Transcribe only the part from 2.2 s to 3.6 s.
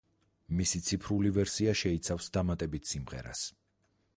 დამატებით სიმღერას.